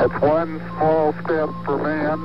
[0.00, 2.18] It's one small step for man,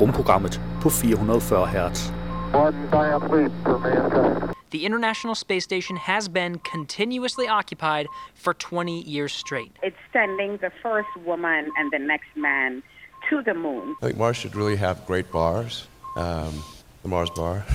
[0.00, 2.12] Rumprogrammet på 440 Hz.
[2.52, 4.54] one giant leap for mankind.
[4.70, 9.72] The International Space Station has been continuously occupied for 20 years straight.
[9.82, 12.82] It's sending the first woman and the next man
[13.30, 13.96] to the moon.
[14.02, 15.88] I think Mars should really have great bars.
[16.16, 16.62] Um,
[17.02, 17.64] the Mars bar.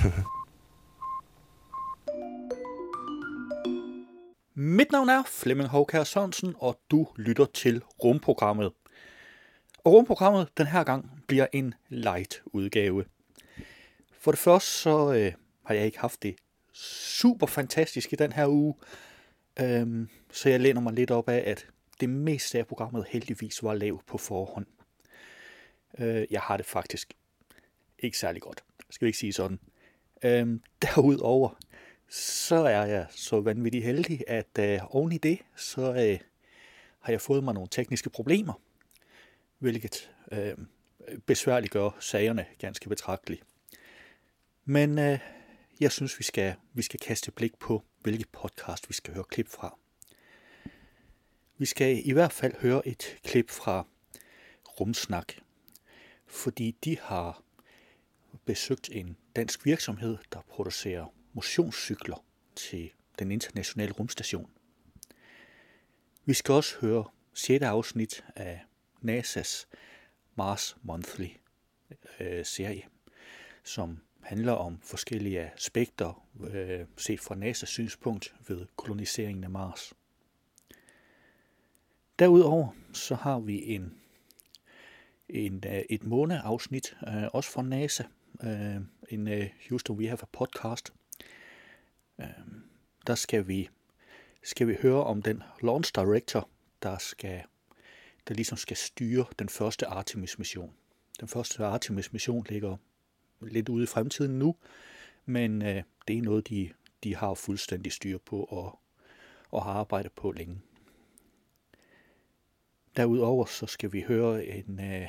[4.54, 8.72] Mit navn er Flemming Håkær Sørensen, og du lytter til rumprogrammet.
[9.84, 13.04] Og rumprogrammet den her gang bliver en light udgave.
[14.12, 15.32] For det første så øh,
[15.64, 16.36] har jeg ikke haft det
[16.72, 18.74] super fantastisk i den her uge,
[19.60, 21.66] øhm, så jeg læner mig lidt op af, at
[22.00, 24.66] det meste af programmet heldigvis var lavt på forhånd.
[25.98, 27.12] Øh, jeg har det faktisk
[27.98, 28.64] ikke særlig godt.
[28.90, 29.58] Skal vi ikke sige sådan.
[30.22, 31.58] Øhm, derudover,
[32.08, 36.18] så er jeg så vanvittig heldig, at øh, oven i det, så øh,
[37.00, 38.52] har jeg fået mig nogle tekniske problemer,
[39.60, 40.54] hvilket øh,
[41.26, 43.42] besværliggør sagerne ganske betragteligt.
[44.64, 45.18] Men øh,
[45.80, 49.48] jeg synes, vi skal, vi skal kaste blik på, hvilket podcast vi skal høre klip
[49.48, 49.78] fra.
[51.58, 53.86] Vi skal i hvert fald høre et klip fra
[54.80, 55.32] Rumsnak,
[56.26, 57.42] fordi de har
[58.44, 62.24] besøgt en dansk virksomhed, der producerer motionscykler
[62.56, 64.50] til den internationale rumstation.
[66.24, 67.64] Vi skal også høre 6.
[67.64, 68.60] afsnit af
[69.02, 69.66] NASA's
[70.34, 71.28] Mars Monthly
[72.20, 72.82] øh, serie,
[73.64, 79.94] som handler om forskellige aspekter øh, set fra NASA's synspunkt ved koloniseringen af Mars.
[82.18, 83.94] Derudover så har vi en,
[85.28, 88.04] en øh, et måneafsnit, øh, også fra NASA,
[88.42, 88.76] øh,
[89.08, 90.92] en øh, Houston We Have a Podcast.
[92.20, 92.26] Øh,
[93.06, 93.68] der skal vi,
[94.42, 96.48] skal vi høre om den launch director,
[96.82, 97.42] der skal
[98.28, 100.72] der ligesom skal styre den første Artemis-mission.
[101.20, 102.76] Den første Artemis-mission ligger
[103.40, 104.56] lidt ude i fremtiden nu,
[105.24, 106.70] men øh, det er noget, de,
[107.04, 108.78] de har fuldstændig styr på og,
[109.50, 110.60] og har arbejdet på længe.
[112.96, 115.08] Derudover så skal vi høre en, øh,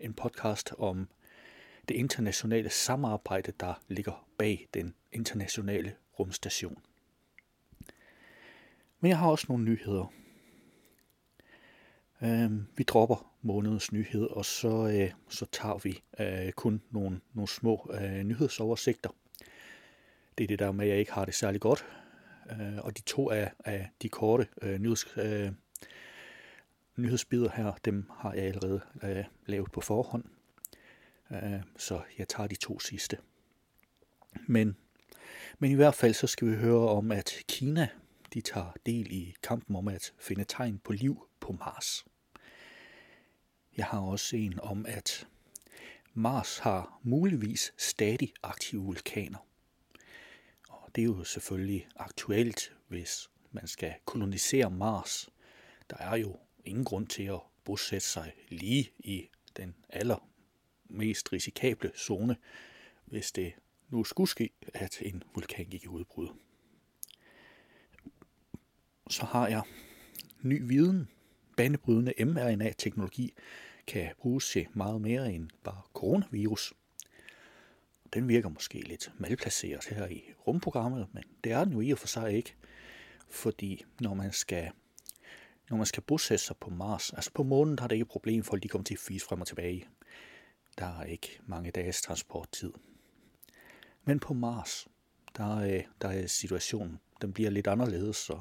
[0.00, 1.08] en podcast om
[1.88, 6.78] det internationale samarbejde, der ligger bag den internationale rumstation.
[9.00, 10.12] Men jeg har også nogle nyheder.
[12.22, 17.48] Øh, vi dropper månedens nyhed, og så, øh, så tager vi øh, kun nogle, nogle
[17.48, 19.10] små øh, nyhedsoversigter.
[20.38, 21.84] Det er det der med, at jeg ikke har det særlig godt.
[22.50, 25.52] Øh, og de to af, af de korte øh, nyheds, øh,
[26.96, 30.24] nyhedsbider her, dem har jeg allerede øh, lavet på forhånd.
[31.30, 33.18] Øh, så jeg tager de to sidste.
[34.46, 34.76] Men,
[35.58, 37.88] men i hvert fald så skal vi høre om, at Kina
[38.34, 42.06] de tager del i kampen om at finde tegn på liv på Mars.
[43.76, 45.26] Jeg har også en om, at
[46.14, 49.38] Mars har muligvis stadig aktive vulkaner.
[50.68, 55.28] Og det er jo selvfølgelig aktuelt, hvis man skal kolonisere Mars.
[55.90, 60.28] Der er jo ingen grund til at bosætte sig lige i den aller
[60.84, 62.36] mest risikable zone,
[63.04, 63.52] hvis det
[63.88, 66.28] nu skulle ske, at en vulkan gik i udbrud.
[69.10, 69.62] Så har jeg
[70.42, 71.08] ny viden.
[71.58, 73.34] Banebrydende mRNA-teknologi
[73.86, 76.74] kan bruges til meget mere end bare coronavirus.
[78.14, 81.98] Den virker måske lidt malplaceret her i rumprogrammet, men det er den jo i og
[81.98, 82.54] for sig ikke.
[83.30, 84.70] Fordi når man skal,
[85.70, 88.08] når man skal bosætte sig på Mars, altså på månen, der er det ikke et
[88.08, 89.86] problem, for de kommer til at fise frem og tilbage.
[90.78, 92.72] Der er ikke mange dages transporttid.
[94.04, 94.88] Men på Mars,
[95.36, 98.40] der er, der er situationen, den bliver lidt anderledes, så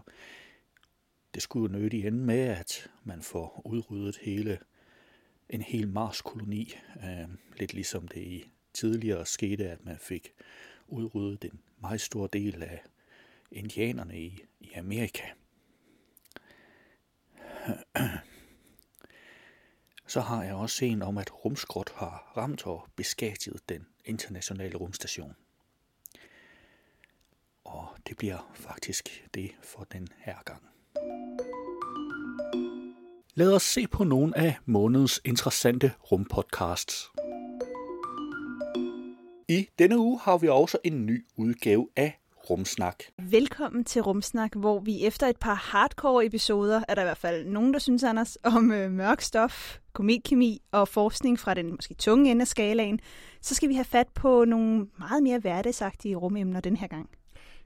[1.33, 4.59] det skulle jo nødig ende med, at man får udryddet hele
[5.49, 6.73] en hel Mars-koloni,
[7.03, 10.33] øh, lidt ligesom det i tidligere skete, at man fik
[10.87, 12.83] udryddet en meget stor del af
[13.51, 15.23] indianerne i, i Amerika.
[20.07, 25.35] Så har jeg også en om, at rumskrot har ramt og beskadiget den internationale rumstation.
[27.63, 30.76] Og det bliver faktisk det for den her gang.
[33.37, 37.11] Lad os se på nogle af månedens interessante rumpodcasts.
[39.47, 42.19] I denne uge har vi også en ny udgave af
[42.49, 43.03] Rumsnak.
[43.29, 47.45] Velkommen til Rumsnak, hvor vi efter et par hardcore episoder, er der i hvert fald
[47.45, 52.31] nogen, der synes, Anders, om øh, mørk stof, kometkemi og forskning fra den måske tunge
[52.31, 52.99] ende af skalaen,
[53.41, 57.09] så skal vi have fat på nogle meget mere hverdagsagtige rumemner den her gang.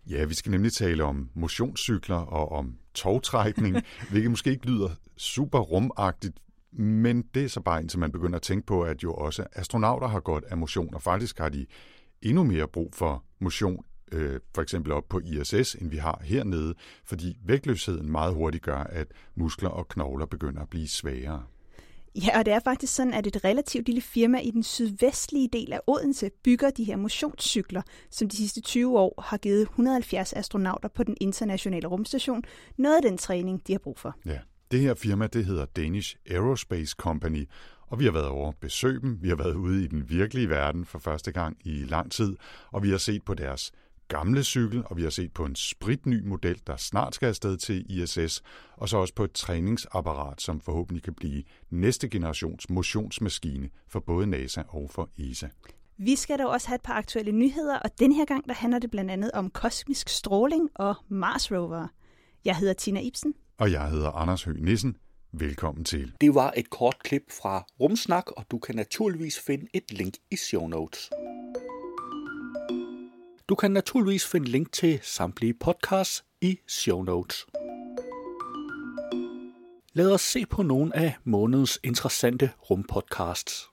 [0.09, 3.77] Ja, vi skal nemlig tale om motionscykler og om togtrækning,
[4.11, 6.39] hvilket måske ikke lyder super rumagtigt
[6.71, 10.07] Men det er så bare indtil man begynder at tænke på, at jo også astronauter
[10.07, 11.65] har godt af motion, og faktisk har de
[12.21, 16.75] endnu mere brug for motion, øh, for eksempel op på ISS, end vi har hernede,
[17.05, 21.43] fordi vægtløsheden meget hurtigt gør, at muskler og knogler begynder at blive svagere.
[22.15, 25.73] Ja, og det er faktisk sådan, at et relativt lille firma i den sydvestlige del
[25.73, 30.89] af Odense bygger de her motionscykler, som de sidste 20 år har givet 170 astronauter
[30.89, 32.43] på den internationale rumstation
[32.77, 34.15] noget af den træning, de har brug for.
[34.25, 34.39] Ja,
[34.71, 37.47] det her firma, det hedder Danish Aerospace Company,
[37.87, 39.17] og vi har været over besøg besøge dem.
[39.21, 42.35] Vi har været ude i den virkelige verden for første gang i lang tid,
[42.71, 43.71] og vi har set på deres
[44.11, 47.85] gamle cykel, og vi har set på en spritny model, der snart skal afsted til
[48.01, 48.43] ISS,
[48.77, 54.27] og så også på et træningsapparat, som forhåbentlig kan blive næste generations motionsmaskine for både
[54.27, 55.47] NASA og for ESA.
[55.97, 58.79] Vi skal dog også have et par aktuelle nyheder, og den her gang der handler
[58.79, 61.87] det blandt andet om kosmisk stråling og Mars rover.
[62.45, 63.33] Jeg hedder Tina Ibsen.
[63.57, 64.95] Og jeg hedder Anders Høgh Nissen.
[65.33, 66.13] Velkommen til.
[66.21, 70.35] Det var et kort klip fra Rumsnak, og du kan naturligvis finde et link i
[70.35, 71.09] show notes.
[73.51, 77.45] Du kan naturligvis finde link til samtlige podcasts i show notes.
[79.93, 83.69] Lad os se på nogle af månedens interessante rumpodcasts.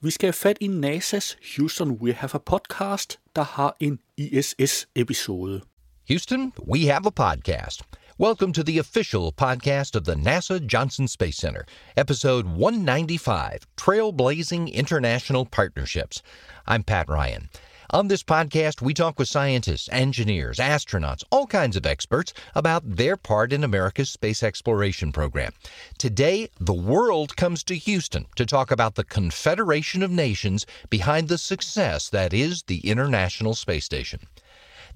[0.00, 5.60] Vi skal have fat i NASA's Houston We Have a Podcast, der har en ISS-episode.
[6.08, 7.82] Houston, we have a podcast.
[8.16, 11.66] Welcome to the official podcast of the NASA Johnson Space Center,
[11.96, 16.22] episode 195 Trailblazing International Partnerships.
[16.64, 17.48] I'm Pat Ryan.
[17.90, 23.16] On this podcast, we talk with scientists, engineers, astronauts, all kinds of experts about their
[23.16, 25.52] part in America's space exploration program.
[25.98, 31.36] Today, the world comes to Houston to talk about the Confederation of Nations behind the
[31.36, 34.20] success that is the International Space Station.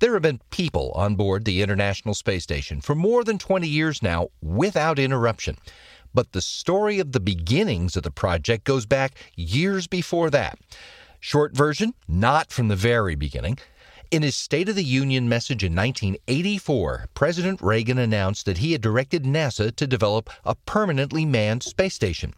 [0.00, 4.00] There have been people on board the International Space Station for more than 20 years
[4.00, 5.56] now without interruption.
[6.15, 10.56] But the story of the beginnings of the project goes back years before that.
[11.19, 13.59] Short version, not from the very beginning.
[14.12, 18.81] In his State of the Union message in 1984, President Reagan announced that he had
[18.81, 22.35] directed NASA to develop a permanently manned space station.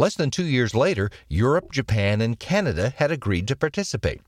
[0.00, 4.22] Less than two years later, Europe, Japan, and Canada had agreed to participate.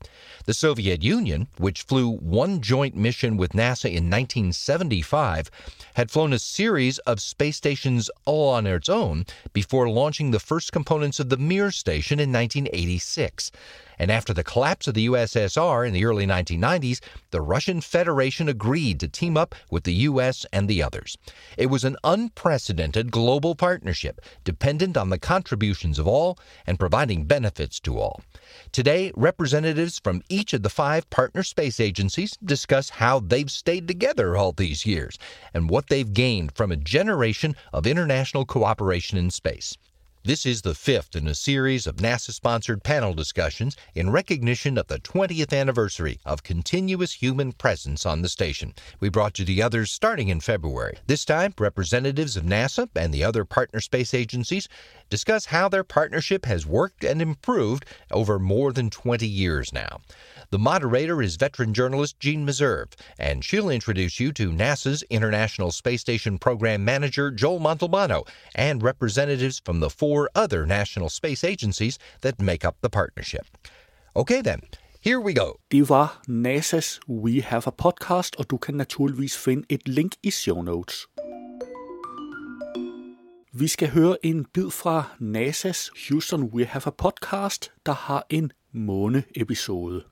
[0.45, 5.49] The Soviet Union, which flew one joint mission with NASA in 1975,
[5.95, 10.71] had flown a series of space stations all on its own before launching the first
[10.71, 13.51] components of the Mir station in 1986.
[13.99, 16.99] And after the collapse of the USSR in the early 1990s,
[17.31, 20.45] the Russian Federation agreed to team up with the U.S.
[20.51, 21.17] and the others.
[21.57, 27.79] It was an unprecedented global partnership, dependent on the contributions of all and providing benefits
[27.81, 28.21] to all.
[28.71, 34.35] Today, representatives from each of the five partner space agencies discuss how they've stayed together
[34.35, 35.17] all these years
[35.53, 39.77] and what they've gained from a generation of international cooperation in space.
[40.25, 44.87] This is the fifth in a series of NASA sponsored panel discussions in recognition of
[44.87, 48.73] the 20th anniversary of continuous human presence on the station.
[49.01, 50.97] We brought you the others starting in February.
[51.07, 54.69] This time, representatives of NASA and the other partner space agencies
[55.09, 59.99] discuss how their partnership has worked and improved over more than 20 years now.
[60.51, 66.01] The moderator is veteran journalist Jean Meserve, and she'll introduce you to NASA's International Space
[66.01, 72.41] Station Program Manager Joel Montalbano and representatives from the four other national space agencies that
[72.41, 73.45] make up the partnership.
[74.15, 74.61] Okay, then,
[75.01, 75.59] here we go.
[75.71, 80.31] Det var NASA's We Have a Podcast, og du kan naturligvis finde et link i
[80.31, 81.07] show notes.
[83.53, 88.51] Vi skal høre en bid fra NASA's Houston We Have a Podcast, der har en
[88.71, 90.03] måne-episode.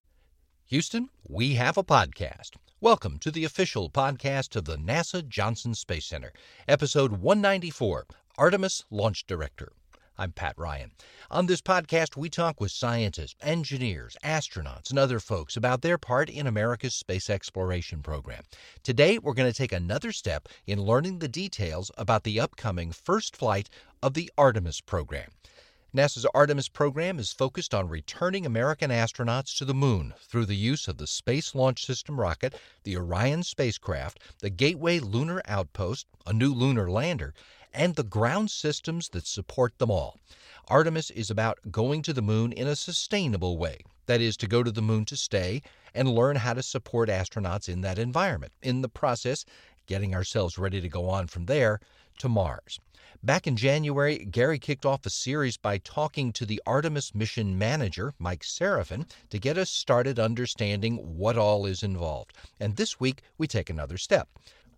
[0.72, 2.56] Houston, we have a podcast.
[2.82, 6.30] Welcome to the official podcast of the NASA Johnson Space Center,
[6.68, 8.06] episode 194
[8.38, 9.68] Artemis Launch Director.
[10.22, 10.92] I'm Pat Ryan.
[11.32, 16.30] On this podcast, we talk with scientists, engineers, astronauts, and other folks about their part
[16.30, 18.44] in America's space exploration program.
[18.84, 23.36] Today, we're going to take another step in learning the details about the upcoming first
[23.36, 23.68] flight
[24.04, 25.32] of the Artemis program.
[25.92, 30.88] NASA's Artemis program is focused on returning American astronauts to the moon through the use
[30.88, 36.54] of the Space Launch System rocket, the Orion spacecraft, the Gateway Lunar Outpost, a new
[36.54, 37.34] lunar lander,
[37.74, 40.18] and the ground systems that support them all.
[40.68, 43.80] Artemis is about going to the moon in a sustainable way.
[44.06, 45.62] That is, to go to the moon to stay
[45.94, 48.54] and learn how to support astronauts in that environment.
[48.62, 49.46] In the process,
[49.86, 51.80] getting ourselves ready to go on from there
[52.20, 52.80] to Mars.
[53.24, 58.14] Back in January, Gary kicked off a series by talking to the Artemis mission manager,
[58.18, 62.34] Mike Seraphin, to get us started understanding what all is involved.
[62.60, 64.28] And this week, we take another step.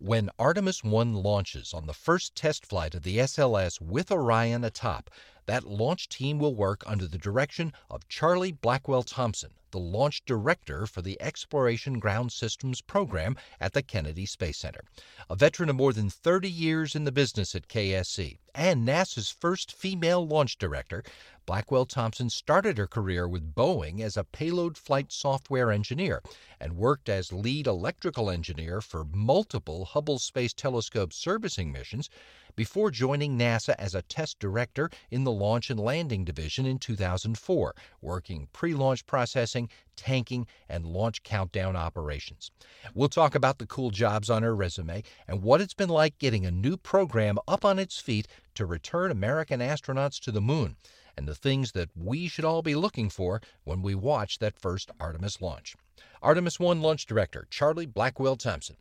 [0.05, 5.10] When Artemis 1 launches on the first test flight of the SLS with Orion atop,
[5.45, 10.86] that launch team will work under the direction of Charlie Blackwell Thompson, the launch director
[10.86, 14.83] for the Exploration Ground Systems program at the Kennedy Space Center.
[15.29, 19.72] A veteran of more than 30 years in the business at KSC and NASA's first
[19.72, 21.03] female launch director,
[21.45, 26.22] Blackwell Thompson started her career with Boeing as a payload flight software engineer
[26.60, 32.10] and worked as lead electrical engineer for multiple Hubble Space Telescope servicing missions
[32.55, 37.75] before joining NASA as a test director in the Launch and Landing Division in 2004,
[38.01, 42.51] working pre launch processing, tanking, and launch countdown operations.
[42.93, 46.45] We'll talk about the cool jobs on her resume and what it's been like getting
[46.45, 50.75] a new program up on its feet to return American astronauts to the moon,
[51.17, 54.91] and the things that we should all be looking for when we watch that first
[55.00, 55.75] Artemis launch.
[56.21, 58.77] Artemis 1 launch director Charlie Blackwell Thompson.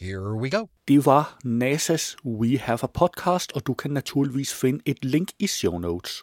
[0.00, 0.68] Here we go.
[0.88, 5.46] Det var NASA's We Have a Podcast, og du kan naturligvis finde et link i
[5.46, 6.22] show notes.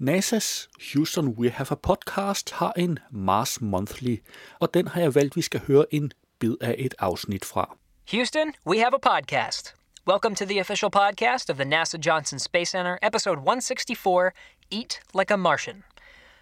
[0.00, 4.16] NASA's Houston We Have a Podcast har en Mars Monthly,
[4.60, 7.76] og den har jeg valgt, vi skal høre en bid af et afsnit fra.
[8.10, 9.74] Houston, we have a podcast.
[10.06, 14.32] Welcome to the official podcast of the NASA Johnson Space Center, episode 164
[14.70, 15.82] Eat Like a Martian.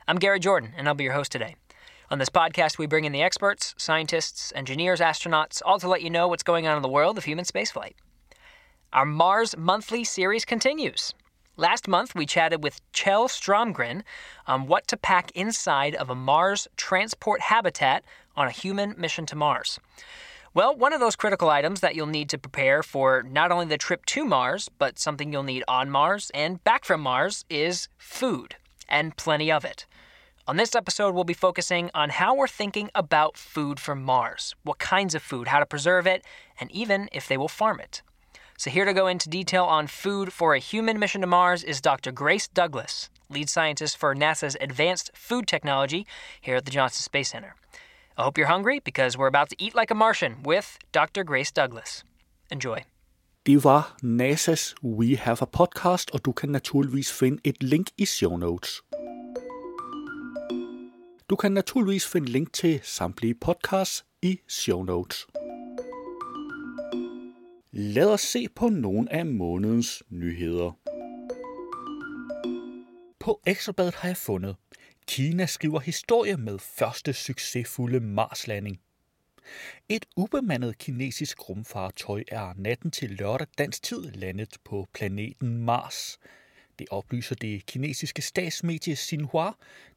[0.07, 1.57] I'm Gary Jordan, and I'll be your host today.
[2.11, 6.11] On this podcast, we bring in the experts, scientists, engineers, astronauts, all to let you
[6.11, 7.95] know what's going on in the world of human spaceflight.
[8.93, 11.15] Our Mars Monthly series continues.
[11.59, 14.03] Last month, we chatted with Kjell Stromgren
[14.47, 18.05] on what to pack inside of a Mars transport habitat
[18.37, 19.81] on a human mission to Mars.
[20.53, 23.79] Well, one of those critical items that you'll need to prepare for not only the
[23.79, 28.57] trip to Mars, but something you'll need on Mars and back from Mars is food,
[28.87, 29.87] and plenty of it.
[30.47, 34.79] On this episode, we'll be focusing on how we're thinking about food for Mars, what
[34.79, 36.23] kinds of food, how to preserve it,
[36.61, 38.03] and even if they will farm it.
[38.59, 41.81] So, here to go into detail on food for a human mission to Mars is
[41.83, 42.11] Dr.
[42.11, 46.07] Grace Douglas, lead scientist for NASA's Advanced Food Technology
[46.41, 47.55] here at the Johnson Space Center.
[48.17, 51.23] I hope you're hungry because we're about to eat like a Martian with Dr.
[51.23, 52.03] Grace Douglas.
[52.51, 52.85] Enjoy.
[53.47, 58.05] Det var NASA's We Have a Podcast, og du kan naturligvis finde et link i
[58.05, 58.83] show notes.
[61.31, 65.27] Du kan naturligvis finde link til samtlige podcasts i show notes.
[67.79, 70.79] Lad os se på nogle af månedens nyheder.
[73.19, 74.57] På Ekstrabladet har jeg fundet,
[75.09, 78.81] Kina skriver historie med første succesfulde Marslanding.
[79.89, 86.19] Et ubemandet kinesisk rumfartøj er natten til lørdag dansk tid landet på planeten Mars.
[86.79, 89.53] Det oplyser det kinesiske statsmedie Xinhua,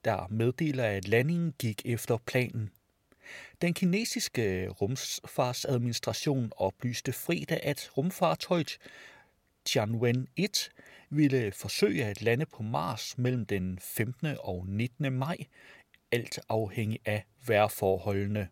[0.05, 2.69] der meddeler, at landingen gik efter planen.
[3.61, 8.77] Den kinesiske øh, rumfartsadministration oplyste fredag, at rumfartøjet
[9.69, 10.69] Tianwen-1
[11.09, 14.27] ville forsøge at lande på Mars mellem den 15.
[14.39, 15.13] og 19.
[15.13, 15.37] maj,
[16.11, 18.47] alt afhængig af vejrforholdene.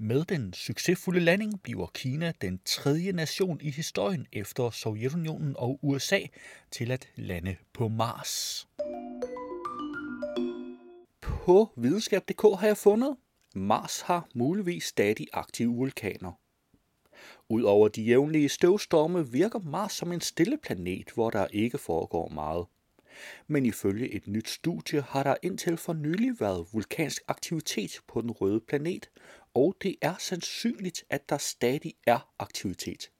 [0.00, 6.20] Med den succesfulde landing bliver Kina den tredje nation i historien efter Sovjetunionen og USA
[6.70, 8.66] til at lande på Mars.
[11.20, 13.16] På videnskab.dk har jeg fundet,
[13.54, 16.32] Mars har muligvis stadig aktive vulkaner.
[17.48, 22.66] Udover de jævnlige støvstorme virker Mars som en stille planet, hvor der ikke foregår meget.
[23.46, 28.30] Men ifølge et nyt studie har der indtil for nylig været vulkansk aktivitet på den
[28.30, 29.10] røde planet,
[29.54, 33.10] og det er sandsynligt, at der stadig er aktivitet.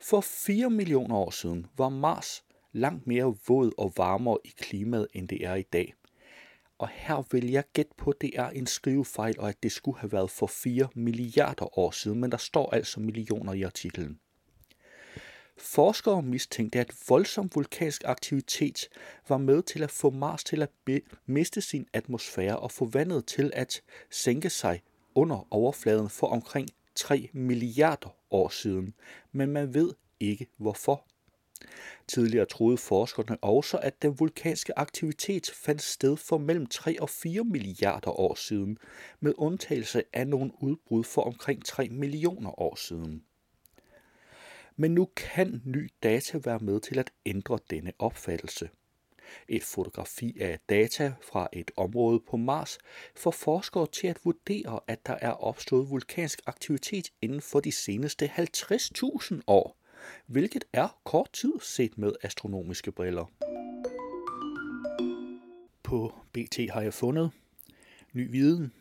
[0.00, 5.28] For 4 millioner år siden var Mars langt mere våd og varmere i klimaet, end
[5.28, 5.94] det er i dag.
[6.78, 9.98] Og her vil jeg gætte på, at det er en skrivefejl, og at det skulle
[9.98, 14.18] have været for 4 milliarder år siden, men der står altså millioner i artiklen.
[15.56, 18.88] Forskere mistænkte, at voldsom vulkansk aktivitet
[19.28, 20.70] var med til at få Mars til at
[21.26, 24.82] miste sin atmosfære og få vandet til at sænke sig
[25.14, 28.94] under overfladen for omkring 3 milliarder år siden,
[29.32, 31.06] men man ved ikke hvorfor.
[32.08, 37.44] Tidligere troede forskerne også, at den vulkanske aktivitet fandt sted for mellem 3 og 4
[37.44, 38.78] milliarder år siden,
[39.20, 43.24] med undtagelse af nogle udbrud for omkring 3 millioner år siden.
[44.76, 48.68] Men nu kan ny data være med til at ændre denne opfattelse.
[49.48, 52.78] Et fotografi af data fra et område på Mars
[53.16, 58.32] får forskere til at vurdere, at der er opstået vulkansk aktivitet inden for de seneste
[58.36, 59.76] 50.000 år,
[60.26, 63.30] hvilket er kort tid set med astronomiske briller.
[65.82, 67.30] På BT har jeg fundet
[68.12, 68.72] ny viden.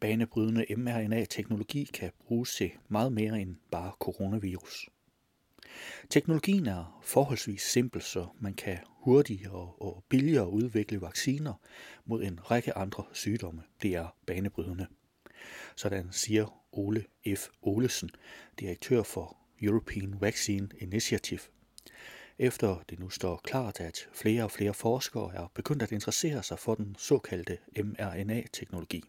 [0.00, 4.88] banebrydende mRNA-teknologi kan bruges til meget mere end bare coronavirus.
[6.10, 11.54] Teknologien er forholdsvis simpel, så man kan hurtigere og billigere udvikle vacciner
[12.04, 13.62] mod en række andre sygdomme.
[13.82, 14.86] Det er banebrydende.
[15.76, 17.04] Sådan siger Ole
[17.36, 17.48] F.
[17.62, 18.10] Olesen,
[18.60, 21.40] direktør for European Vaccine Initiative.
[22.38, 26.58] Efter det nu står klart, at flere og flere forskere er begyndt at interessere sig
[26.58, 29.04] for den såkaldte mRNA-teknologi,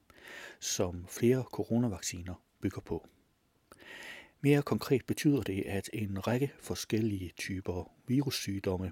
[0.60, 3.08] som flere coronavacciner bygger på.
[4.42, 8.92] Mere konkret betyder det, at en række forskellige typer virussygdomme,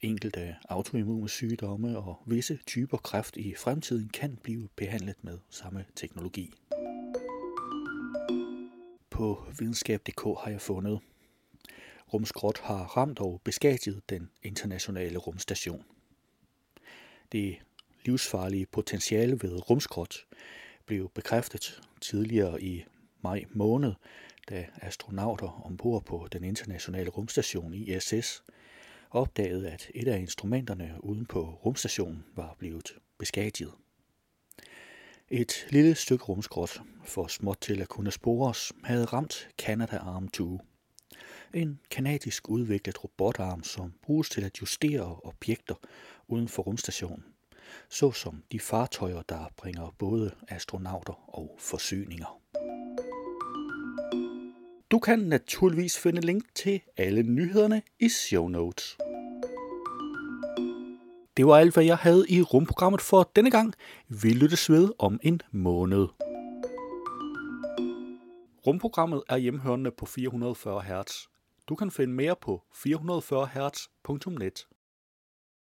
[0.00, 6.52] enkelte autoimmune sygdomme og visse typer kræft i fremtiden kan blive behandlet med samme teknologi.
[9.16, 11.00] På videnskab.dk har jeg fundet,
[12.12, 15.84] rumskrot har ramt og beskadiget den internationale rumstation.
[17.32, 17.56] Det
[18.04, 20.26] livsfarlige potentiale ved rumskrot
[20.86, 22.84] blev bekræftet tidligere i
[23.22, 23.92] maj måned,
[24.48, 28.42] da astronauter ombord på den internationale rumstation ISS
[29.10, 33.72] opdagede, at et af instrumenterne uden på rumstationen var blevet beskadiget.
[35.30, 40.60] Et lille stykke rumskrot, for småt til at kunne spores, havde ramt Canada Arm 2.
[41.54, 45.74] En kanadisk udviklet robotarm, som bruges til at justere objekter
[46.28, 47.24] uden for rumstationen,
[47.88, 52.40] såsom de fartøjer, der bringer både astronauter og forsyninger.
[54.90, 58.98] Du kan naturligvis finde link til alle nyhederne i show notes.
[61.36, 63.74] Det var alt, hvad jeg havde i rumprogrammet for denne gang.
[64.08, 66.06] Vi lyttes ved om en måned.
[68.66, 71.12] Rumprogrammet er hjemhørende på 440 Hz.
[71.68, 74.66] Du kan finde mere på 440hz.net.